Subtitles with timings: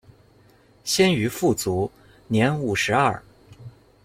[0.83, 1.91] 先于父卒，
[2.27, 3.21] 年五十二。